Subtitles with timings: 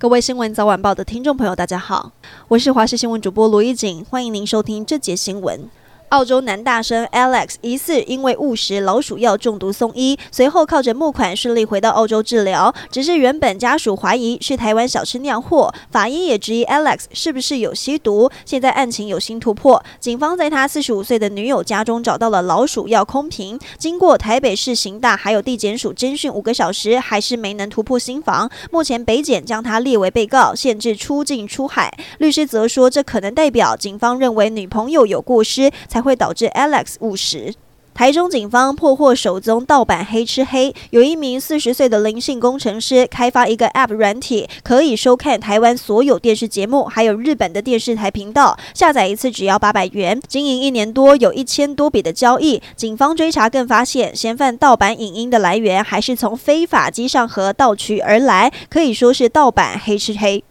[0.00, 2.12] 各位新闻早晚报的听众朋友，大家好，
[2.46, 5.68] 我是华视新闻主播罗一景，欢迎您收听这节新闻。
[6.10, 12.74] 澳洲男大生 Alex 疑似因为误食老鼠药中毒送医，随后靠着募款顺利回到澳洲治疗。
[12.90, 18.30] 只是原本家属怀疑是台湾小吃酿祸，法医也质疑 Alex 是不是有吸毒。
[18.46, 23.58] 现在案情有新突破，警方在他四十五岁的女友家中找到了老鼠药空瓶。
[23.76, 28.50] 经过台北市刑大还有地检署侦讯五个小时，还是没能突破心防。
[28.70, 31.92] 目前北检将他列为被告，限制出境出海。
[32.18, 35.70] 律师则说，这可能代表警方认为女朋友有过失。
[35.88, 37.52] 才才会导致 Alex 误食。
[37.92, 48.56] 台中警方破获首宗盗版黑吃黑，有一名四十岁的林姓工程师开发一个 App 软体，可以收看台湾所有电视节目，还有日本的电视台频道。
[48.72, 52.62] 下载一次只要八百元，经营一年多，有一千多笔的交易。
[52.76, 60.44] 警方追查更发现，嫌犯盗版影音的来源还是从非法机上盒盗取而来，可以说是盗版黑吃黑。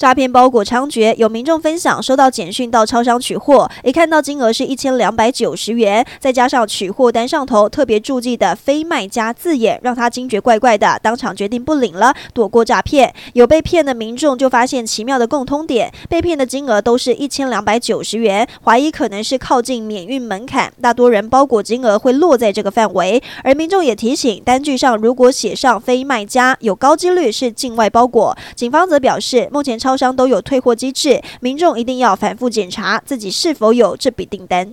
[0.00, 13.12] 诈骗包裹猖獗，有民众分享收到简讯到超商取货，一看到金额是一千两百九十元，再加上取货单上头特别注记的非卖家字眼，让他惊觉怪怪的，当场决定不领了，躲过诈骗。
[13.34, 23.22] 有被骗的民众就发现奇妙的共通点，被骗的金额都是一千两百九十元，怀疑可能是靠近免运门槛，大多人包裹金额会落在这个范围。
[23.44, 28.34] 而民众也提醒，单据上如果写上非卖家，有高几率是境外包裹。
[28.56, 34.72] 警方则表示，目前超超商都有退货机制，民众一定要反复检查自己是否有这笔订单。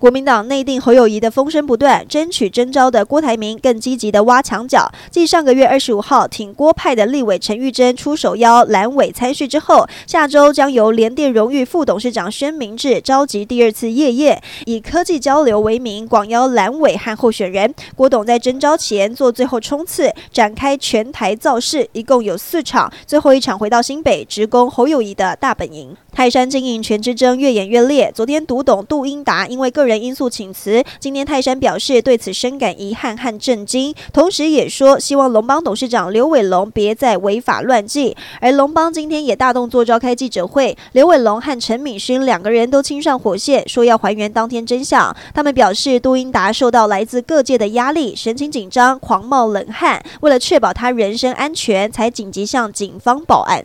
[0.00, 4.90] 国民党内定侯友谊的风声不断，争取征召的郭台铭更积极的挖墙脚。
[5.10, 17.74] 继上个月二十五号挺郭派的立委陈玉珍出手邀蓝委参叙之后，下周将由联电荣誉副董事长宣明智召集第二次夜宴，以科技交流为名，广邀蓝委和候选人。
[17.94, 25.94] 郭董在征召前做最后冲刺，展开全台造势，一共有四场，最后一场回到新北，直攻侯友谊的大本营。
[26.12, 38.16] 泰山经营权之争越演越烈，昨天独董杜英达因为个人人因素请辞，今天泰山表示对此深感遗憾和震惊，同时也说希望龙邦董事长刘伟龙别再违法乱纪。
[38.40, 45.12] 而龙邦今天也大动作召开记者会，刘伟龙和陈敏勋两个人都亲上火线，说要还原当天真相。
[45.34, 53.64] 他们表示杜英达受到来自各界的压力，神情紧张，狂冒冷汗，为了确保他人身安全，才紧急向警方报案。